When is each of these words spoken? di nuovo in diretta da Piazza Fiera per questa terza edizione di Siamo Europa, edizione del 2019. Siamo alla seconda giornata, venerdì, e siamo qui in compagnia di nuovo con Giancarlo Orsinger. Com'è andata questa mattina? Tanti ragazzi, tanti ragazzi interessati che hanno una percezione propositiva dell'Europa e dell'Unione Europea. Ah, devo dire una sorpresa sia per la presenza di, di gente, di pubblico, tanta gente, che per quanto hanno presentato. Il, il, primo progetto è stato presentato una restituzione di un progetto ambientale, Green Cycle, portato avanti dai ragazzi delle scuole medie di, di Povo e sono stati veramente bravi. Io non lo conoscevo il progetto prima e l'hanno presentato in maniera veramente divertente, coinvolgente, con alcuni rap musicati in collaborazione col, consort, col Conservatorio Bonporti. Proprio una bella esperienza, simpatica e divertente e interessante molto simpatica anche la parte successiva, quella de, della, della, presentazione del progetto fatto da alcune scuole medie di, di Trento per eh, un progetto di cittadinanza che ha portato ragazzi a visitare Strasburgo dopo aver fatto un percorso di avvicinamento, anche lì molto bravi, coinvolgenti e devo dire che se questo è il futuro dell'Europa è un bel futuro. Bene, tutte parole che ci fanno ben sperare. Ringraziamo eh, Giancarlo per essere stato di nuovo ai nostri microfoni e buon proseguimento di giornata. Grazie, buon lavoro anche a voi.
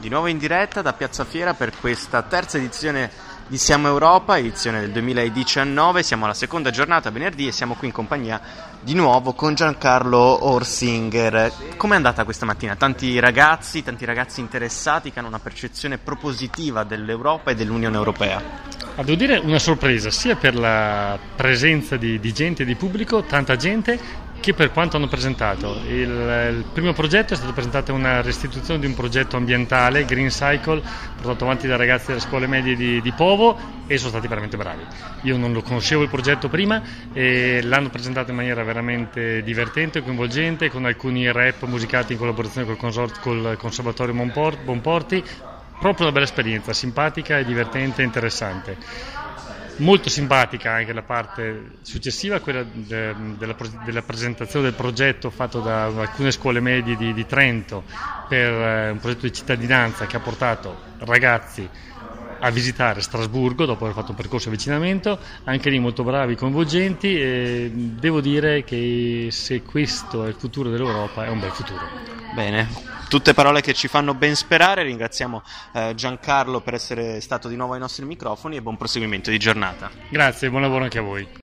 di 0.00 0.08
nuovo 0.08 0.28
in 0.28 0.38
diretta 0.38 0.80
da 0.80 0.94
Piazza 0.94 1.26
Fiera 1.26 1.52
per 1.52 1.72
questa 1.78 2.22
terza 2.22 2.56
edizione 2.56 3.10
di 3.46 3.58
Siamo 3.58 3.88
Europa, 3.88 4.38
edizione 4.38 4.80
del 4.80 4.92
2019. 4.92 6.02
Siamo 6.02 6.24
alla 6.24 6.32
seconda 6.32 6.70
giornata, 6.70 7.10
venerdì, 7.10 7.48
e 7.48 7.52
siamo 7.52 7.74
qui 7.74 7.88
in 7.88 7.92
compagnia 7.92 8.40
di 8.80 8.94
nuovo 8.94 9.34
con 9.34 9.54
Giancarlo 9.54 10.46
Orsinger. 10.46 11.52
Com'è 11.76 11.96
andata 11.96 12.24
questa 12.24 12.46
mattina? 12.46 12.76
Tanti 12.76 13.18
ragazzi, 13.18 13.82
tanti 13.82 14.06
ragazzi 14.06 14.40
interessati 14.40 15.12
che 15.12 15.18
hanno 15.18 15.28
una 15.28 15.38
percezione 15.38 15.98
propositiva 15.98 16.82
dell'Europa 16.82 17.50
e 17.50 17.54
dell'Unione 17.54 17.96
Europea. 17.96 18.42
Ah, 18.96 19.02
devo 19.02 19.16
dire 19.16 19.36
una 19.36 19.58
sorpresa 19.58 20.10
sia 20.10 20.36
per 20.36 20.54
la 20.54 21.18
presenza 21.36 21.96
di, 21.96 22.18
di 22.18 22.32
gente, 22.32 22.64
di 22.64 22.74
pubblico, 22.74 23.22
tanta 23.24 23.56
gente, 23.56 23.98
che 24.40 24.54
per 24.54 24.72
quanto 24.72 24.96
hanno 24.96 25.06
presentato. 25.06 25.80
Il, 25.86 26.00
il, 26.00 26.64
primo 26.72 26.92
progetto 26.92 27.34
è 27.34 27.36
stato 27.36 27.52
presentato 27.52 27.92
una 27.92 28.22
restituzione 28.22 28.80
di 28.80 28.86
un 28.86 28.94
progetto 28.94 29.36
ambientale, 29.36 30.04
Green 30.06 30.28
Cycle, 30.28 30.82
portato 31.16 31.44
avanti 31.44 31.66
dai 31.66 31.76
ragazzi 31.76 32.08
delle 32.08 32.20
scuole 32.20 32.46
medie 32.46 32.74
di, 32.74 33.00
di 33.00 33.12
Povo 33.12 33.58
e 33.86 33.98
sono 33.98 34.10
stati 34.10 34.26
veramente 34.26 34.56
bravi. 34.56 34.82
Io 35.22 35.36
non 35.36 35.52
lo 35.52 35.62
conoscevo 35.62 36.02
il 36.02 36.08
progetto 36.08 36.48
prima 36.48 36.82
e 37.12 37.60
l'hanno 37.62 37.90
presentato 37.90 38.30
in 38.30 38.36
maniera 38.36 38.64
veramente 38.64 39.42
divertente, 39.42 40.02
coinvolgente, 40.02 40.70
con 40.70 40.86
alcuni 40.86 41.30
rap 41.30 41.64
musicati 41.64 42.14
in 42.14 42.18
collaborazione 42.18 42.66
col, 42.66 42.76
consort, 42.76 43.20
col 43.20 43.56
Conservatorio 43.58 44.14
Bonporti. 44.14 45.22
Proprio 45.78 46.06
una 46.06 46.12
bella 46.12 46.26
esperienza, 46.26 46.74
simpatica 46.74 47.38
e 47.38 47.44
divertente 47.44 48.02
e 48.02 48.04
interessante 48.04 49.19
molto 49.80 50.08
simpatica 50.08 50.72
anche 50.72 50.92
la 50.92 51.02
parte 51.02 51.78
successiva, 51.82 52.40
quella 52.40 52.62
de, 52.62 53.14
della, 53.36 53.56
della, 53.84 54.02
presentazione 54.02 54.66
del 54.66 54.74
progetto 54.74 55.30
fatto 55.30 55.60
da 55.60 55.86
alcune 55.86 56.30
scuole 56.30 56.60
medie 56.60 56.96
di, 56.96 57.12
di 57.12 57.26
Trento 57.26 57.84
per 58.28 58.52
eh, 58.52 58.90
un 58.90 58.98
progetto 58.98 59.26
di 59.26 59.32
cittadinanza 59.32 60.06
che 60.06 60.16
ha 60.16 60.20
portato 60.20 60.78
ragazzi 60.98 61.68
a 62.40 62.50
visitare 62.50 63.00
Strasburgo 63.00 63.64
dopo 63.64 63.84
aver 63.84 63.96
fatto 63.96 64.10
un 64.10 64.16
percorso 64.16 64.48
di 64.48 64.54
avvicinamento, 64.54 65.18
anche 65.44 65.70
lì 65.70 65.78
molto 65.78 66.02
bravi, 66.02 66.36
coinvolgenti 66.36 67.20
e 67.20 67.70
devo 67.72 68.20
dire 68.20 68.64
che 68.64 69.28
se 69.30 69.62
questo 69.62 70.24
è 70.24 70.28
il 70.28 70.34
futuro 70.34 70.70
dell'Europa 70.70 71.24
è 71.24 71.28
un 71.28 71.40
bel 71.40 71.50
futuro. 71.50 71.80
Bene, 72.34 72.68
tutte 73.08 73.34
parole 73.34 73.60
che 73.60 73.74
ci 73.74 73.88
fanno 73.88 74.14
ben 74.14 74.36
sperare. 74.36 74.84
Ringraziamo 74.84 75.42
eh, 75.72 75.92
Giancarlo 75.94 76.60
per 76.60 76.74
essere 76.74 77.20
stato 77.20 77.48
di 77.48 77.56
nuovo 77.56 77.74
ai 77.74 77.80
nostri 77.80 78.04
microfoni 78.04 78.56
e 78.56 78.62
buon 78.62 78.76
proseguimento 78.76 79.30
di 79.30 79.38
giornata. 79.38 79.90
Grazie, 80.08 80.48
buon 80.48 80.62
lavoro 80.62 80.84
anche 80.84 80.98
a 80.98 81.02
voi. 81.02 81.38